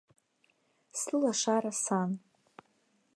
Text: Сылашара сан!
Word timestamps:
Сылашара 0.99 1.71
сан! 1.83 2.11